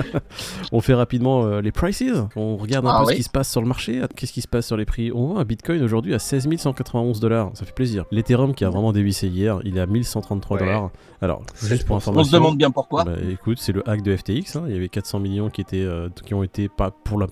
on 0.72 0.80
fait 0.80 0.94
rapidement 0.94 1.44
euh, 1.46 1.60
les 1.60 1.72
prices. 1.72 2.04
On 2.36 2.56
regarde 2.56 2.86
un 2.86 2.90
Ah 2.90 3.02
peu 3.04 3.10
ce 3.10 3.16
qui 3.16 3.24
se 3.24 3.28
passe 3.30 3.50
sur 3.50 3.60
le 3.60 3.66
marché. 3.66 4.00
Qu'est-ce 4.14 4.32
qui 4.32 4.40
se 4.40 4.46
passe 4.46 4.68
sur 4.68 4.76
les 4.76 4.84
prix? 4.84 5.10
On 5.12 5.26
voit 5.32 5.40
un 5.40 5.44
Bitcoin 5.44 5.82
aujourd'hui 5.82 6.14
à 6.14 6.20
16 6.20 6.48
191 6.56 7.18
dollars. 7.18 7.50
Ça 7.54 7.64
fait 7.64 7.74
plaisir. 7.74 8.04
L'Ethereum 8.12 8.54
qui 8.54 8.64
a 8.64 8.70
vraiment 8.70 8.92
dévissé 8.92 9.26
hier, 9.26 9.58
il 9.64 9.76
est 9.78 9.80
à 9.80 9.86
1133 9.86 10.58
Ouais. 10.58 10.64
dollars. 10.64 10.90
Alors, 11.20 11.42
juste 11.60 11.86
pour 11.86 11.94
On 11.94 11.96
On 11.96 11.98
information. 11.98 12.30
se 12.30 12.36
demande 12.36 12.56
bien 12.56 12.70
pourquoi. 12.70 13.02
bah, 13.02 13.14
écoute, 13.28 13.58
c'est 13.58 13.72
le 13.72 13.82
hack 13.88 14.00
de 14.02 14.16
FTX. 14.16 14.54
hein. 14.54 14.64
Il 14.68 14.72
y 14.74 14.76
avait 14.76 14.88
400 14.88 15.18
millions 15.18 15.50
qui 15.50 15.60
étaient, 15.62 15.82
euh, 15.82 16.08
qui 16.24 16.34
ont 16.34 16.44
été 16.44 16.68
pas 16.68 16.92
pour 16.92 17.18
la, 17.18 17.26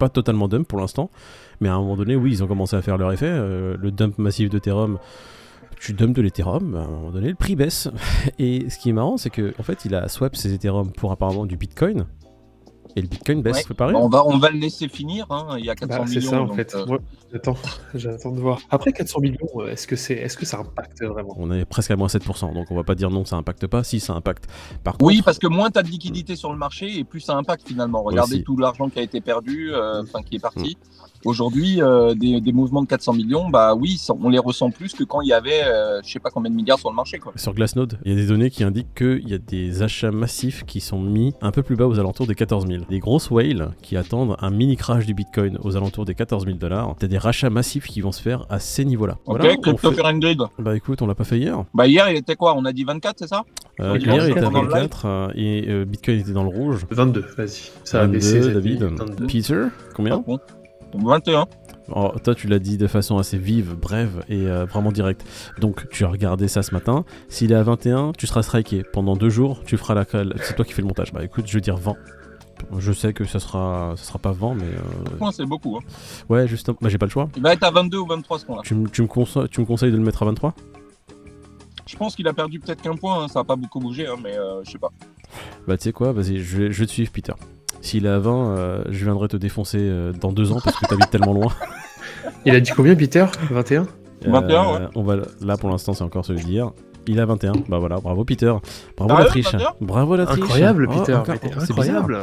pas 0.00 0.08
totalement 0.08 0.48
dump 0.48 0.66
pour 0.66 0.80
l'instant, 0.80 1.10
mais 1.60 1.68
à 1.68 1.74
un 1.74 1.78
moment 1.78 1.96
donné, 1.96 2.16
oui, 2.16 2.32
ils 2.32 2.42
ont 2.42 2.48
commencé 2.48 2.74
à 2.74 2.82
faire 2.82 2.98
leur 2.98 3.12
effet. 3.12 3.28
Euh, 3.30 3.76
le 3.78 3.92
dump 3.92 4.18
massif 4.18 4.50
d'Ethereum, 4.50 4.98
tu 5.80 5.92
dumps 5.94 6.14
de 6.14 6.22
l'Ethereum, 6.22 6.74
à 6.74 6.80
un 6.80 6.88
moment 6.88 7.10
donné, 7.10 7.28
le 7.28 7.34
prix 7.34 7.56
baisse. 7.56 7.88
Et 8.38 8.68
ce 8.70 8.78
qui 8.78 8.90
est 8.90 8.92
marrant, 8.92 9.16
c'est 9.16 9.30
que 9.30 9.54
en 9.58 9.62
fait, 9.62 9.84
il 9.84 9.94
a 9.94 10.08
swap 10.08 10.36
ses 10.36 10.52
Ethereum 10.54 10.92
pour 10.92 11.10
apparemment 11.12 11.46
du 11.46 11.56
Bitcoin. 11.56 12.06
Et 12.96 13.02
le 13.02 13.06
Bitcoin 13.06 13.40
baisse, 13.40 13.58
Ouais. 13.58 13.62
c'est 13.68 13.74
pareil. 13.74 13.94
Bah, 13.94 14.00
on, 14.02 14.08
va, 14.08 14.26
on 14.26 14.36
va 14.38 14.50
le 14.50 14.58
laisser 14.58 14.88
finir. 14.88 15.24
hein. 15.30 15.54
Il 15.58 15.64
y 15.64 15.70
a 15.70 15.76
400 15.76 15.96
Bah, 16.00 16.04
c'est 16.08 16.16
millions. 16.16 16.30
ça 16.30 16.40
en 16.42 16.48
fait. 16.48 16.74
euh, 16.74 16.98
j'attends, 17.32 17.54
j'attends 17.94 18.32
de 18.32 18.40
voir. 18.40 18.58
Après 18.68 18.92
400 18.92 19.20
millions, 19.20 19.36
euh, 19.58 19.68
est-ce 19.68 19.86
que 19.86 19.94
c'est, 19.94 20.14
est-ce 20.14 20.36
que 20.36 20.44
ça 20.44 20.58
impacte 20.58 21.00
vraiment? 21.04 21.32
On 21.38 21.52
est 21.52 21.64
presque 21.64 21.92
à 21.92 21.96
moins 21.96 22.08
7%, 22.08 22.52
donc 22.52 22.66
on 22.72 22.74
va 22.74 22.82
pas 22.82 22.96
dire 22.96 23.10
non, 23.10 23.24
ça 23.24 23.36
impacte 23.36 23.68
pas. 23.68 23.84
Si, 23.84 24.00
ça 24.00 24.14
impacte. 24.14 24.48
Par 24.82 24.96
Oui, 25.00 25.14
contre, 25.18 25.24
parce 25.26 25.38
que 25.38 25.46
moins 25.46 25.70
tu 25.70 25.78
as 25.78 25.84
de 25.84 25.88
liquidité 25.88 26.34
sur 26.34 26.50
le 26.50 26.58
marché 26.58 26.98
et 26.98 27.04
plus 27.04 27.20
ça 27.20 27.36
impacte 27.36 27.68
finalement. 27.68 28.02
Regardez 28.02 28.34
Aussi. 28.36 28.44
tout 28.44 28.56
l'argent 28.56 28.88
qui 28.88 28.98
a 28.98 29.02
été 29.02 29.20
perdu, 29.20 29.72
euh, 29.72 30.02
enfin 30.02 30.22
qui 30.22 30.34
est 30.36 30.40
parti. 30.40 30.76
Aujourd'hui, 31.24 31.82
euh, 31.82 32.14
des, 32.14 32.40
des 32.40 32.52
mouvements 32.52 32.82
de 32.82 32.88
400 32.88 33.12
millions, 33.12 33.48
bah 33.50 33.74
oui, 33.74 34.00
on 34.22 34.28
les 34.30 34.38
ressent 34.38 34.70
plus 34.70 34.94
que 34.94 35.04
quand 35.04 35.20
il 35.20 35.28
y 35.28 35.32
avait, 35.32 35.62
euh, 35.64 36.00
je 36.04 36.10
sais 36.12 36.18
pas 36.18 36.30
combien 36.30 36.50
de 36.50 36.56
milliards 36.56 36.78
sur 36.78 36.88
le 36.90 36.96
marché. 36.96 37.18
Quoi. 37.18 37.32
Sur 37.36 37.52
Glassnode, 37.54 37.98
il 38.04 38.12
y 38.12 38.14
a 38.14 38.16
des 38.20 38.26
données 38.26 38.48
qui 38.50 38.64
indiquent 38.64 38.94
qu'il 38.94 39.28
y 39.28 39.34
a 39.34 39.38
des 39.38 39.82
achats 39.82 40.10
massifs 40.10 40.64
qui 40.64 40.80
sont 40.80 41.00
mis 41.00 41.34
un 41.42 41.50
peu 41.50 41.62
plus 41.62 41.76
bas 41.76 41.86
aux 41.86 41.98
alentours 41.98 42.26
des 42.26 42.34
14 42.34 42.66
000. 42.66 42.84
Des 42.88 42.98
grosses 43.00 43.30
whales 43.30 43.70
qui 43.82 43.96
attendent 43.96 44.36
un 44.40 44.50
mini 44.50 44.76
crash 44.76 45.04
du 45.06 45.12
Bitcoin 45.14 45.58
aux 45.62 45.76
alentours 45.76 46.04
des 46.06 46.14
14 46.14 46.46
000 46.46 46.56
dollars. 46.56 46.94
T'as 46.98 47.06
des 47.06 47.18
rachats 47.18 47.50
massifs 47.50 47.86
qui 47.86 48.00
vont 48.00 48.12
se 48.12 48.22
faire 48.22 48.46
à 48.48 48.58
ces 48.58 48.84
niveaux-là. 48.84 49.18
Ok, 49.26 49.36
Voilà, 49.38 49.54
on 49.58 49.60
Crypto 49.60 49.92
fait- 49.92 50.18
Grid. 50.20 50.40
Bah 50.58 50.74
écoute, 50.76 51.02
on 51.02 51.06
l'a 51.06 51.14
pas 51.14 51.24
fait 51.24 51.38
hier. 51.38 51.64
Bah 51.74 51.86
hier, 51.86 52.08
il 52.10 52.16
était 52.16 52.36
quoi? 52.36 52.54
On 52.56 52.64
a 52.64 52.72
dit 52.72 52.84
24, 52.84 53.18
c'est 53.18 53.28
ça? 53.28 53.44
Euh, 53.80 53.92
Oui, 53.94 54.00
hier, 54.02 54.24
il 54.26 54.30
était 54.30 54.40
à 54.40 54.42
pense 54.44 54.52
dans 54.52 54.62
le 54.62 54.68
live. 54.68 54.76
24 54.82 55.06
euh, 55.06 55.28
et 55.34 55.64
euh, 55.68 55.84
Bitcoin 55.84 56.18
était 56.18 56.32
dans 56.32 56.44
le 56.44 56.48
rouge. 56.48 56.86
22, 56.90 57.24
vas-y. 57.36 57.70
Ça 57.84 57.98
a 57.98 58.02
22, 58.06 58.12
baissé. 58.12 58.40
David. 58.52 58.82
nuit, 58.82 58.96
22. 58.96 59.26
Peter, 59.26 59.64
combien? 59.94 60.16
Ah 60.16 60.22
bon 60.26 60.38
21. 60.94 61.46
Oh, 61.94 62.12
toi, 62.22 62.34
tu 62.34 62.46
l'as 62.46 62.58
dit 62.60 62.76
de 62.78 62.86
façon 62.86 63.18
assez 63.18 63.36
vive, 63.38 63.74
brève 63.74 64.24
et 64.28 64.46
euh, 64.46 64.64
vraiment 64.64 64.92
directe. 64.92 65.24
Donc, 65.58 65.88
tu 65.90 66.04
as 66.04 66.08
regardé 66.08 66.46
ça 66.46 66.62
ce 66.62 66.72
matin. 66.74 67.04
S'il 67.28 67.50
est 67.52 67.56
à 67.56 67.62
21, 67.64 68.12
tu 68.12 68.26
seras 68.26 68.42
striké. 68.42 68.82
Pendant 68.92 69.16
deux 69.16 69.30
jours, 69.30 69.62
tu 69.64 69.76
feras 69.76 69.94
la. 69.94 70.04
C'est 70.42 70.54
toi 70.54 70.64
qui 70.64 70.72
fais 70.72 70.82
le 70.82 70.88
montage. 70.88 71.12
Bah 71.12 71.24
écoute, 71.24 71.46
je 71.48 71.54
veux 71.54 71.60
dire 71.60 71.76
20. 71.76 71.94
Je 72.78 72.92
sais 72.92 73.12
que 73.12 73.24
ça 73.24 73.40
sera, 73.40 73.94
ça 73.96 74.04
sera 74.04 74.18
pas 74.18 74.32
20, 74.32 74.54
mais. 74.54 74.64
euh, 74.64 75.30
c'est 75.32 75.46
beaucoup. 75.46 75.76
Hein. 75.78 75.80
Ouais, 76.28 76.46
justement. 76.46 76.76
Bah, 76.80 76.88
j'ai 76.90 76.98
pas 76.98 77.06
le 77.06 77.10
choix. 77.10 77.28
Il 77.36 77.42
va 77.42 77.54
être 77.54 77.64
à 77.64 77.70
22 77.70 77.98
ou 77.98 78.06
23 78.06 78.38
ce 78.38 78.46
point-là. 78.46 78.62
Tu, 78.64 78.74
me- 78.74 78.88
tu, 78.88 79.02
me 79.02 79.06
conse- 79.08 79.48
tu 79.50 79.60
me 79.60 79.66
conseilles 79.66 79.90
de 79.92 79.96
le 79.96 80.02
mettre 80.04 80.22
à 80.22 80.26
23 80.26 80.54
Je 81.86 81.96
pense 81.96 82.14
qu'il 82.14 82.28
a 82.28 82.32
perdu 82.34 82.60
peut-être 82.60 82.82
qu'un 82.82 82.94
point. 82.96 83.24
hein. 83.24 83.28
Ça 83.28 83.40
a 83.40 83.44
pas 83.44 83.56
beaucoup 83.56 83.80
bougé, 83.80 84.06
hein, 84.06 84.16
mais 84.22 84.36
euh, 84.36 84.62
je 84.64 84.70
sais 84.72 84.78
pas. 84.78 84.90
Bah, 85.66 85.76
tu 85.76 85.84
sais 85.84 85.92
quoi, 85.92 86.12
vas-y, 86.12 86.36
je 86.38 86.70
je 86.70 86.80
vais 86.80 86.86
te 86.86 86.92
suivre, 86.92 87.10
Peter. 87.10 87.32
S'il 87.80 88.06
est 88.06 88.10
à 88.10 88.18
20, 88.18 88.56
euh, 88.58 88.84
je 88.90 89.04
viendrai 89.04 89.28
te 89.28 89.36
défoncer 89.36 89.78
euh, 89.80 90.12
dans 90.12 90.32
deux 90.32 90.52
ans 90.52 90.60
parce 90.62 90.76
que 90.78 90.86
t'habites 90.86 91.10
tellement 91.10 91.32
loin. 91.32 91.52
Il 92.44 92.54
a 92.54 92.60
dit 92.60 92.70
combien, 92.74 92.94
Peter? 92.94 93.24
21 93.50 93.86
21, 94.26 94.72
ouais. 94.72 94.78
on 94.96 95.02
va, 95.02 95.16
là, 95.40 95.56
pour 95.56 95.70
l'instant, 95.70 95.94
c'est 95.94 96.04
encore 96.04 96.24
celui 96.26 96.44
d'hier. 96.44 96.70
Il 97.06 97.18
a 97.20 97.24
21. 97.26 97.52
Bah 97.68 97.78
voilà, 97.78 97.96
bravo 97.96 98.24
Peter. 98.26 98.52
Bravo 98.96 99.16
la 99.18 99.24
triche. 99.24 99.46
Bravo 99.80 100.16
la 100.16 100.26
triche. 100.26 100.44
Incroyable, 100.44 100.86
Oh, 100.90 100.98
Peter. 101.00 101.18
oh, 101.18 101.24
c'est 101.60 101.72
bizarre. 101.74 102.04
incroyable. 102.04 102.18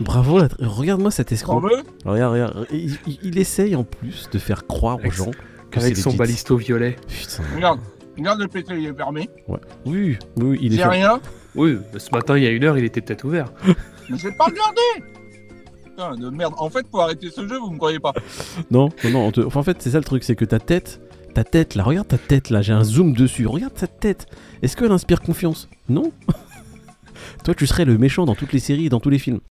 Bravo 0.00 0.38
la 0.38 0.48
tri- 0.48 0.64
Regarde-moi 0.64 1.10
cet 1.10 1.32
escroc. 1.32 1.60
Regarde, 2.04 2.32
regarde. 2.32 2.66
Il, 2.72 2.96
il- 3.08 3.18
il 3.24 3.38
essaye 3.38 3.74
en 3.74 3.82
plus 3.82 4.28
de 4.32 4.38
faire 4.38 4.66
croire 4.68 4.96
aux 4.96 5.00
Avec- 5.00 5.12
gens 5.12 5.32
que 5.70 5.80
c'est 5.80 5.86
Avec 5.86 5.96
son 5.96 6.12
balisto 6.14 6.56
violet. 6.56 6.96
Putain. 7.08 7.42
Regarde, 7.56 7.80
regarde 8.16 8.40
le 8.40 8.46
PC, 8.48 8.66
il 8.78 8.86
est 8.86 8.94
fermé. 8.94 9.28
Oui, 9.48 9.58
oui, 9.86 10.18
oui, 10.36 10.58
il 10.62 10.74
est 10.74 10.76
fait- 10.78 10.86
rien, 10.88 11.20
Oui, 11.56 11.78
ce 11.98 12.10
matin, 12.12 12.36
il 12.38 12.44
y 12.44 12.46
a 12.46 12.50
une 12.50 12.62
heure, 12.62 12.78
il 12.78 12.84
était 12.84 13.00
peut-être 13.00 13.24
ouvert. 13.24 13.46
je 14.16 14.28
vais 14.28 14.34
pas 14.34 14.44
regarder. 14.44 15.12
Putain 15.84 16.16
de 16.16 16.30
merde. 16.30 16.54
En 16.58 16.70
fait, 16.70 16.86
pour 16.86 17.02
arrêter 17.02 17.30
ce 17.30 17.46
jeu, 17.46 17.58
vous 17.58 17.70
me 17.70 17.78
croyez 17.78 17.98
pas. 17.98 18.12
Non, 18.70 18.88
non, 19.04 19.32
non. 19.36 19.48
en 19.54 19.62
fait, 19.62 19.80
c'est 19.80 19.90
ça 19.90 19.98
le 19.98 20.04
truc, 20.04 20.24
c'est 20.24 20.36
que 20.36 20.44
ta 20.44 20.58
tête, 20.58 21.00
ta 21.34 21.44
tête 21.44 21.74
là, 21.74 21.82
regarde 21.84 22.08
ta 22.08 22.18
tête 22.18 22.50
là, 22.50 22.62
j'ai 22.62 22.72
un 22.72 22.84
zoom 22.84 23.14
dessus. 23.14 23.46
Regarde 23.46 23.74
ta 23.74 23.86
tête. 23.86 24.26
Est-ce 24.62 24.76
qu'elle 24.76 24.92
inspire 24.92 25.20
confiance? 25.20 25.68
Non. 25.88 26.12
Toi, 27.44 27.54
tu 27.54 27.66
serais 27.66 27.84
le 27.84 27.98
méchant 27.98 28.24
dans 28.24 28.34
toutes 28.34 28.52
les 28.52 28.58
séries 28.58 28.86
et 28.86 28.88
dans 28.88 29.00
tous 29.00 29.10
les 29.10 29.18
films. 29.18 29.40